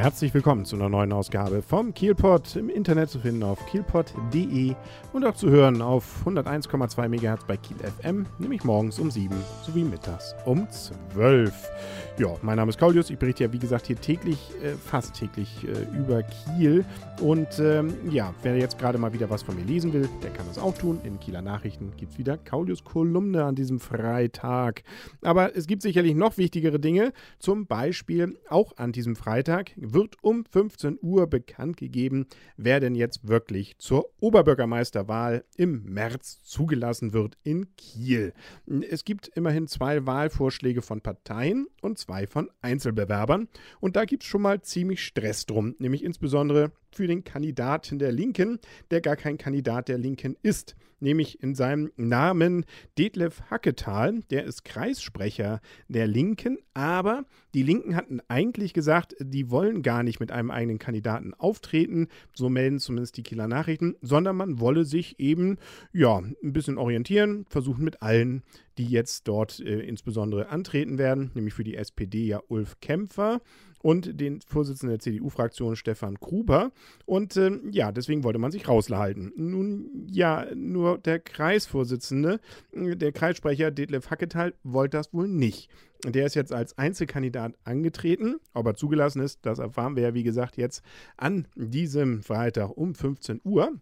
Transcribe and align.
Herzlich 0.00 0.32
willkommen 0.32 0.64
zu 0.64 0.76
einer 0.76 0.88
neuen 0.88 1.12
Ausgabe 1.12 1.60
vom 1.60 1.92
Kielpot 1.92 2.56
im 2.56 2.70
Internet 2.70 3.10
zu 3.10 3.18
finden 3.18 3.42
auf 3.42 3.66
kielpot.de 3.66 4.74
und 5.12 5.26
auch 5.26 5.34
zu 5.34 5.50
hören 5.50 5.82
auf 5.82 6.24
101,2 6.24 7.06
MHz 7.06 7.44
bei 7.46 7.58
Kiel 7.58 7.76
FM, 7.76 8.24
nämlich 8.38 8.64
morgens 8.64 8.98
um 8.98 9.10
7 9.10 9.36
sowie 9.62 9.84
mittags 9.84 10.34
um 10.46 10.66
12. 10.70 11.52
Ja, 12.18 12.28
mein 12.40 12.56
Name 12.56 12.70
ist 12.70 12.78
Claudius. 12.78 13.10
Ich 13.10 13.18
berichte 13.18 13.44
ja, 13.44 13.52
wie 13.52 13.58
gesagt, 13.58 13.88
hier 13.88 13.96
täglich, 13.96 14.38
äh, 14.62 14.72
fast 14.72 15.14
täglich 15.14 15.64
äh, 15.64 15.98
über 15.98 16.22
Kiel. 16.22 16.84
Und 17.20 17.58
ähm, 17.58 17.94
ja, 18.10 18.32
wer 18.42 18.56
jetzt 18.56 18.78
gerade 18.78 18.96
mal 18.96 19.12
wieder 19.12 19.28
was 19.28 19.42
von 19.42 19.54
mir 19.54 19.64
lesen 19.64 19.92
will, 19.92 20.08
der 20.22 20.30
kann 20.30 20.46
das 20.46 20.58
auch 20.58 20.76
tun. 20.76 21.00
In 21.04 21.20
Kieler 21.20 21.42
Nachrichten 21.42 21.92
gibt 21.98 22.12
es 22.12 22.18
wieder 22.18 22.38
Claudius 22.38 22.84
Kolumne 22.84 23.44
an 23.44 23.54
diesem 23.54 23.80
Freitag. 23.80 24.82
Aber 25.20 25.54
es 25.54 25.66
gibt 25.66 25.82
sicherlich 25.82 26.14
noch 26.14 26.38
wichtigere 26.38 26.80
Dinge. 26.80 27.12
Zum 27.38 27.66
Beispiel 27.66 28.38
auch 28.48 28.76
an 28.78 28.92
diesem 28.92 29.14
Freitag 29.14 29.72
wird 29.92 30.16
um 30.22 30.44
15 30.44 30.98
Uhr 31.00 31.26
bekannt 31.26 31.76
gegeben, 31.76 32.26
wer 32.56 32.80
denn 32.80 32.94
jetzt 32.94 33.28
wirklich 33.28 33.78
zur 33.78 34.10
Oberbürgermeisterwahl 34.20 35.44
im 35.56 35.84
März 35.84 36.42
zugelassen 36.42 37.12
wird 37.12 37.36
in 37.42 37.74
Kiel. 37.76 38.32
Es 38.88 39.04
gibt 39.04 39.28
immerhin 39.28 39.66
zwei 39.66 40.06
Wahlvorschläge 40.06 40.82
von 40.82 41.00
Parteien 41.00 41.66
und 41.82 41.98
zwei 41.98 42.26
von 42.26 42.50
Einzelbewerbern. 42.62 43.48
Und 43.80 43.96
da 43.96 44.04
gibt 44.04 44.22
es 44.22 44.28
schon 44.28 44.42
mal 44.42 44.62
ziemlich 44.62 45.04
Stress 45.04 45.46
drum, 45.46 45.74
nämlich 45.78 46.04
insbesondere 46.04 46.72
für 46.92 47.06
den 47.06 47.24
Kandidaten 47.24 47.98
der 47.98 48.12
Linken, 48.12 48.58
der 48.90 49.00
gar 49.00 49.16
kein 49.16 49.38
Kandidat 49.38 49.88
der 49.88 49.98
Linken 49.98 50.36
ist, 50.42 50.76
nämlich 51.00 51.42
in 51.42 51.54
seinem 51.54 51.90
Namen 51.96 52.64
Detlef 52.98 53.42
Hacketal, 53.50 54.20
der 54.30 54.44
ist 54.44 54.64
Kreissprecher 54.64 55.60
der 55.88 56.06
Linken, 56.06 56.58
aber 56.74 57.24
die 57.54 57.62
Linken 57.62 57.96
hatten 57.96 58.20
eigentlich 58.28 58.74
gesagt, 58.74 59.16
die 59.18 59.50
wollen 59.50 59.82
gar 59.82 60.02
nicht 60.02 60.20
mit 60.20 60.30
einem 60.30 60.50
eigenen 60.50 60.78
Kandidaten 60.78 61.34
auftreten, 61.34 62.08
so 62.34 62.48
melden 62.48 62.78
zumindest 62.78 63.16
die 63.16 63.22
Kieler 63.22 63.48
Nachrichten, 63.48 63.96
sondern 64.00 64.36
man 64.36 64.60
wolle 64.60 64.84
sich 64.84 65.18
eben 65.18 65.58
ja, 65.92 66.18
ein 66.18 66.52
bisschen 66.52 66.78
orientieren, 66.78 67.46
versuchen 67.48 67.84
mit 67.84 68.02
allen 68.02 68.42
die 68.80 68.86
jetzt 68.86 69.28
dort 69.28 69.60
äh, 69.60 69.80
insbesondere 69.80 70.48
antreten 70.48 70.96
werden, 70.96 71.30
nämlich 71.34 71.52
für 71.52 71.64
die 71.64 71.76
SPD 71.76 72.24
ja 72.24 72.40
Ulf 72.48 72.80
Kämpfer 72.80 73.42
und 73.82 74.18
den 74.18 74.40
Vorsitzenden 74.40 74.96
der 74.96 75.00
CDU-Fraktion 75.00 75.76
Stefan 75.76 76.14
Gruber. 76.14 76.72
Und 77.04 77.36
äh, 77.36 77.58
ja, 77.70 77.92
deswegen 77.92 78.24
wollte 78.24 78.38
man 78.38 78.50
sich 78.50 78.66
raushalten. 78.66 79.32
Nun 79.36 80.06
ja, 80.10 80.46
nur 80.54 80.96
der 80.96 81.18
Kreisvorsitzende, 81.18 82.40
äh, 82.72 82.96
der 82.96 83.12
Kreissprecher 83.12 83.70
Detlef 83.70 84.10
Hacketal, 84.10 84.54
wollte 84.62 84.96
das 84.96 85.12
wohl 85.12 85.28
nicht. 85.28 85.68
Der 86.06 86.24
ist 86.24 86.34
jetzt 86.34 86.54
als 86.54 86.78
Einzelkandidat 86.78 87.52
angetreten. 87.64 88.36
Ob 88.54 88.66
er 88.66 88.74
zugelassen 88.74 89.20
ist, 89.20 89.40
das 89.42 89.58
erfahren 89.58 89.94
wir 89.94 90.04
ja, 90.04 90.14
wie 90.14 90.22
gesagt, 90.22 90.56
jetzt 90.56 90.82
an 91.18 91.46
diesem 91.54 92.22
Freitag 92.22 92.70
um 92.70 92.94
15 92.94 93.42
Uhr. 93.44 93.74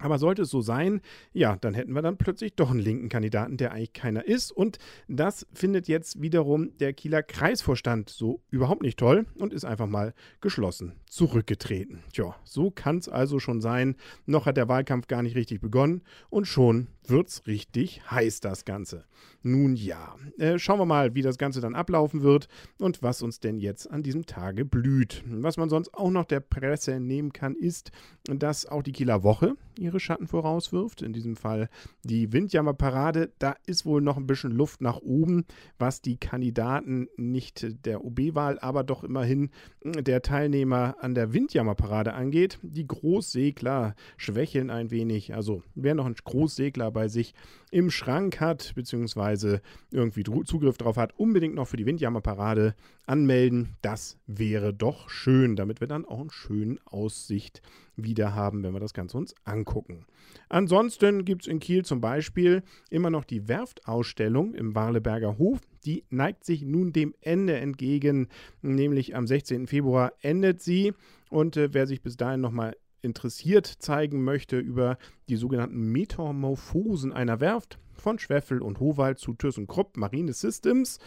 Aber 0.00 0.18
sollte 0.18 0.42
es 0.42 0.50
so 0.50 0.62
sein, 0.62 1.02
ja, 1.32 1.56
dann 1.60 1.74
hätten 1.74 1.92
wir 1.92 2.02
dann 2.02 2.16
plötzlich 2.16 2.54
doch 2.54 2.70
einen 2.70 2.80
linken 2.80 3.08
Kandidaten, 3.10 3.58
der 3.58 3.72
eigentlich 3.72 3.92
keiner 3.92 4.26
ist. 4.26 4.50
Und 4.50 4.78
das 5.08 5.46
findet 5.52 5.88
jetzt 5.88 6.20
wiederum 6.22 6.76
der 6.78 6.94
Kieler 6.94 7.22
Kreisvorstand 7.22 8.08
so 8.08 8.40
überhaupt 8.50 8.82
nicht 8.82 8.98
toll 8.98 9.26
und 9.38 9.52
ist 9.52 9.64
einfach 9.64 9.86
mal 9.86 10.14
geschlossen 10.40 10.94
zurückgetreten. 11.10 12.02
Tja, 12.12 12.34
so 12.44 12.70
kann 12.70 12.98
es 12.98 13.08
also 13.08 13.40
schon 13.40 13.60
sein. 13.60 13.96
Noch 14.26 14.46
hat 14.46 14.56
der 14.56 14.68
Wahlkampf 14.68 15.06
gar 15.06 15.22
nicht 15.22 15.36
richtig 15.36 15.60
begonnen 15.60 16.02
und 16.30 16.46
schon 16.46 16.86
wird's 17.06 17.46
richtig 17.46 18.10
heiß, 18.10 18.40
das 18.40 18.64
Ganze. 18.64 19.04
Nun 19.42 19.74
ja, 19.74 20.16
äh, 20.38 20.58
schauen 20.58 20.78
wir 20.78 20.86
mal, 20.86 21.14
wie 21.14 21.22
das 21.22 21.36
Ganze 21.36 21.60
dann 21.60 21.74
ablaufen 21.74 22.22
wird 22.22 22.48
und 22.78 23.02
was 23.02 23.22
uns 23.22 23.40
denn 23.40 23.58
jetzt 23.58 23.90
an 23.90 24.02
diesem 24.02 24.26
Tage 24.26 24.64
blüht. 24.64 25.24
Was 25.26 25.56
man 25.56 25.68
sonst 25.68 25.92
auch 25.94 26.10
noch 26.10 26.24
der 26.24 26.40
Presse 26.40 26.92
entnehmen 26.92 27.32
kann, 27.32 27.56
ist, 27.56 27.90
dass 28.24 28.66
auch 28.66 28.82
die 28.82 28.92
Kieler 28.92 29.22
Woche 29.22 29.56
ihre 29.80 30.00
Schatten 30.00 30.26
vorauswirft. 30.26 31.02
In 31.02 31.12
diesem 31.12 31.36
Fall 31.36 31.68
die 32.04 32.32
Windjammerparade. 32.32 33.32
Da 33.38 33.56
ist 33.66 33.86
wohl 33.86 34.00
noch 34.00 34.16
ein 34.16 34.26
bisschen 34.26 34.52
Luft 34.52 34.80
nach 34.80 34.98
oben, 34.98 35.44
was 35.78 36.00
die 36.02 36.18
Kandidaten 36.18 37.08
nicht 37.16 37.84
der 37.84 38.04
OB-Wahl, 38.04 38.58
aber 38.60 38.84
doch 38.84 39.04
immerhin 39.04 39.50
der 39.82 40.22
Teilnehmer 40.22 40.96
an 41.00 41.14
der 41.14 41.32
Windjammerparade 41.32 42.12
angeht. 42.14 42.58
Die 42.62 42.86
Großsegler 42.86 43.94
schwächeln 44.16 44.70
ein 44.70 44.90
wenig. 44.90 45.34
Also 45.34 45.62
wer 45.74 45.94
noch 45.94 46.06
einen 46.06 46.14
Großsegler 46.14 46.90
bei 46.90 47.08
sich 47.08 47.34
im 47.70 47.90
Schrank 47.90 48.40
hat, 48.40 48.72
beziehungsweise 48.74 49.62
irgendwie 49.90 50.24
Zugriff 50.24 50.76
drauf 50.76 50.96
hat, 50.96 51.18
unbedingt 51.18 51.54
noch 51.54 51.68
für 51.68 51.76
die 51.76 51.86
Windjammerparade 51.86 52.74
anmelden. 53.10 53.76
Das 53.82 54.16
wäre 54.26 54.72
doch 54.72 55.10
schön, 55.10 55.56
damit 55.56 55.80
wir 55.80 55.88
dann 55.88 56.04
auch 56.04 56.20
eine 56.20 56.30
schöne 56.30 56.76
Aussicht 56.84 57.60
wieder 57.96 58.34
haben, 58.34 58.62
wenn 58.62 58.72
wir 58.72 58.80
das 58.80 58.94
Ganze 58.94 59.18
uns 59.18 59.34
angucken. 59.44 60.06
Ansonsten 60.48 61.24
gibt 61.24 61.42
es 61.42 61.48
in 61.48 61.58
Kiel 61.58 61.84
zum 61.84 62.00
Beispiel 62.00 62.62
immer 62.88 63.10
noch 63.10 63.24
die 63.24 63.48
Werftausstellung 63.48 64.54
im 64.54 64.74
Warleberger 64.74 65.38
Hof. 65.38 65.58
Die 65.84 66.04
neigt 66.08 66.44
sich 66.44 66.62
nun 66.62 66.92
dem 66.92 67.14
Ende 67.20 67.56
entgegen, 67.56 68.28
nämlich 68.62 69.16
am 69.16 69.26
16. 69.26 69.66
Februar 69.66 70.12
endet 70.22 70.62
sie. 70.62 70.92
Und 71.30 71.56
äh, 71.56 71.74
wer 71.74 71.86
sich 71.86 72.02
bis 72.02 72.16
dahin 72.16 72.40
nochmal 72.40 72.76
interessiert 73.02 73.66
zeigen 73.66 74.22
möchte 74.22 74.58
über 74.58 74.98
die 75.28 75.36
sogenannten 75.36 75.90
Metamorphosen 75.90 77.12
einer 77.12 77.40
Werft, 77.40 77.78
von 77.94 78.18
Schweffel 78.18 78.62
und 78.62 78.80
Howald 78.80 79.18
zu 79.18 79.34
ThyssenKrupp 79.34 79.96
Marine 79.96 80.32
Systems 80.32 80.98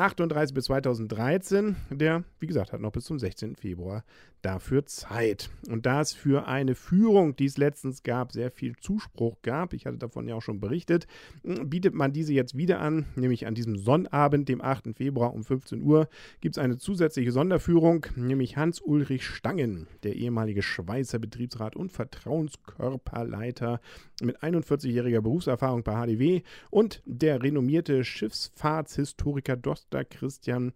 1838 0.00 0.54
bis 0.54 0.64
2013. 0.64 1.76
Der, 1.90 2.24
wie 2.38 2.46
gesagt, 2.46 2.72
hat 2.72 2.80
noch 2.80 2.92
bis 2.92 3.04
zum 3.04 3.18
16. 3.18 3.56
Februar 3.56 4.02
dafür 4.42 4.86
Zeit. 4.86 5.50
Und 5.68 5.84
da 5.84 6.00
es 6.00 6.12
für 6.12 6.46
eine 6.46 6.74
Führung, 6.74 7.36
die 7.36 7.44
es 7.44 7.58
letztens 7.58 8.02
gab, 8.02 8.32
sehr 8.32 8.50
viel 8.50 8.76
Zuspruch 8.76 9.42
gab, 9.42 9.74
ich 9.74 9.84
hatte 9.86 9.98
davon 9.98 10.26
ja 10.26 10.34
auch 10.34 10.42
schon 10.42 10.60
berichtet, 10.60 11.06
bietet 11.42 11.94
man 11.94 12.12
diese 12.12 12.32
jetzt 12.32 12.56
wieder 12.56 12.80
an, 12.80 13.06
nämlich 13.16 13.46
an 13.46 13.54
diesem 13.54 13.76
Sonnabend, 13.76 14.48
dem 14.48 14.62
8. 14.62 14.96
Februar 14.96 15.34
um 15.34 15.44
15 15.44 15.82
Uhr, 15.82 16.08
gibt 16.40 16.56
es 16.56 16.62
eine 16.62 16.78
zusätzliche 16.78 17.32
Sonderführung, 17.32 18.06
nämlich 18.16 18.56
Hans-Ulrich 18.56 19.26
Stangen, 19.26 19.86
der 20.02 20.16
ehemalige 20.16 20.62
Schweizer 20.62 21.18
Betriebsrat 21.18 21.76
und 21.76 21.92
Vertrauenskörperleiter 21.92 23.80
mit 24.22 24.42
41-jähriger 24.42 25.20
Berufserfahrung 25.20 25.82
bei 25.82 25.92
HDW 25.92 26.42
und 26.70 27.02
der 27.04 27.42
renommierte 27.42 28.04
Schiffsfahrtshistoriker 28.04 29.56
Dr. 29.90 30.04
Christian 30.04 30.72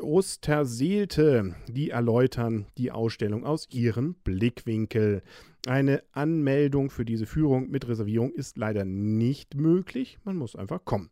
Osterseelte, 0.00 1.54
die 1.68 1.90
erläutern 1.90 2.66
die 2.78 2.90
Ausstellung 2.90 3.44
aus 3.44 3.68
ihrem 3.70 4.14
Blickwinkel. 4.24 5.22
Eine 5.66 6.02
Anmeldung 6.12 6.90
für 6.90 7.04
diese 7.04 7.26
Führung 7.26 7.70
mit 7.70 7.86
Reservierung 7.86 8.32
ist 8.32 8.58
leider 8.58 8.84
nicht 8.84 9.54
möglich. 9.54 10.18
Man 10.24 10.36
muss 10.36 10.56
einfach 10.56 10.84
kommen. 10.84 11.10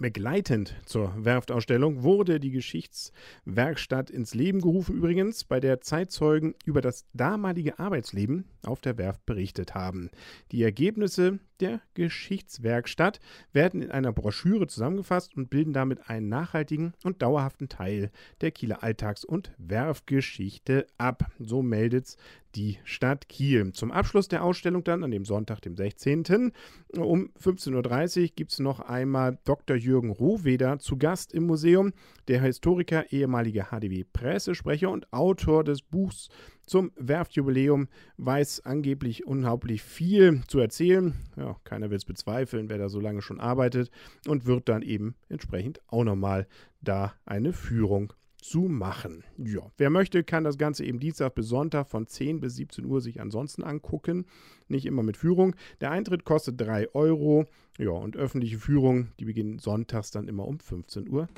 Begleitend 0.00 0.74
zur 0.86 1.14
Werftausstellung 1.16 2.02
wurde 2.02 2.40
die 2.40 2.50
Geschichtswerkstatt 2.50 4.10
ins 4.10 4.34
Leben 4.34 4.60
gerufen, 4.60 4.96
übrigens, 4.96 5.44
bei 5.44 5.60
der 5.60 5.80
Zeitzeugen 5.82 6.56
über 6.64 6.80
das 6.80 7.06
damalige 7.12 7.78
Arbeitsleben 7.78 8.44
auf 8.64 8.80
der 8.80 8.98
Werft 8.98 9.24
berichtet 9.24 9.76
haben. 9.76 10.10
Die 10.50 10.64
Ergebnisse 10.64 11.38
der 11.60 11.80
Geschichtswerkstatt 11.94 13.20
werden 13.52 13.82
in 13.82 13.90
einer 13.90 14.12
Broschüre 14.12 14.66
zusammengefasst 14.66 15.36
und 15.36 15.50
bilden 15.50 15.72
damit 15.72 16.08
einen 16.08 16.28
nachhaltigen 16.28 16.94
und 17.04 17.22
dauerhaften 17.22 17.68
Teil 17.68 18.10
der 18.40 18.50
Kieler 18.50 18.82
Alltags- 18.82 19.24
und 19.24 19.52
Werfgeschichte 19.58 20.86
ab. 20.98 21.30
So 21.38 21.62
meldet 21.62 22.16
die 22.54 22.78
Stadt 22.84 23.28
Kiel. 23.28 23.72
Zum 23.72 23.90
Abschluss 23.90 24.28
der 24.28 24.44
Ausstellung 24.44 24.84
dann 24.84 25.02
an 25.04 25.10
dem 25.10 25.24
Sonntag, 25.24 25.60
dem 25.60 25.76
16. 25.76 26.52
um 26.96 27.30
15.30 27.40 28.22
Uhr 28.22 28.28
gibt 28.36 28.52
es 28.52 28.58
noch 28.58 28.80
einmal 28.80 29.38
Dr. 29.44 29.76
Jürgen 29.76 30.10
Rohweder 30.10 30.78
zu 30.78 30.96
Gast 30.96 31.32
im 31.32 31.46
Museum, 31.46 31.92
der 32.28 32.42
Historiker, 32.42 33.10
ehemaliger 33.12 33.68
HDW-Pressesprecher 33.70 34.90
und 34.90 35.12
Autor 35.12 35.64
des 35.64 35.82
Buchs 35.82 36.28
zum 36.66 36.92
Werftjubiläum 36.96 37.88
weiß 38.16 38.64
angeblich 38.64 39.26
unglaublich 39.26 39.82
viel 39.82 40.42
zu 40.46 40.58
erzählen. 40.58 41.14
Ja, 41.36 41.56
keiner 41.64 41.90
will 41.90 41.96
es 41.96 42.04
bezweifeln, 42.04 42.68
wer 42.68 42.78
da 42.78 42.88
so 42.88 43.00
lange 43.00 43.22
schon 43.22 43.40
arbeitet 43.40 43.90
und 44.26 44.46
wird 44.46 44.68
dann 44.68 44.82
eben 44.82 45.14
entsprechend 45.28 45.80
auch 45.86 46.04
nochmal 46.04 46.46
da 46.80 47.14
eine 47.24 47.52
Führung 47.52 48.12
zu 48.44 48.62
machen. 48.62 49.24
Ja, 49.38 49.62
wer 49.78 49.88
möchte, 49.88 50.22
kann 50.22 50.44
das 50.44 50.58
Ganze 50.58 50.84
eben 50.84 51.00
Dienstag 51.00 51.34
bis 51.34 51.48
Sonntag 51.48 51.88
von 51.88 52.06
10 52.06 52.40
bis 52.40 52.56
17 52.56 52.84
Uhr 52.84 53.00
sich 53.00 53.18
ansonsten 53.18 53.62
angucken. 53.62 54.26
Nicht 54.74 54.86
immer 54.86 55.04
mit 55.04 55.16
Führung. 55.16 55.54
Der 55.80 55.92
Eintritt 55.92 56.24
kostet 56.24 56.60
3 56.60 56.96
Euro 56.96 57.44
Ja, 57.78 57.90
und 57.90 58.16
öffentliche 58.16 58.58
Führungen, 58.58 59.12
die 59.20 59.24
beginnen 59.24 59.60
sonntags 59.60 60.10
dann 60.10 60.26
immer 60.26 60.48
um 60.48 60.58
15.30 60.58 61.10
Uhr. 61.10 61.28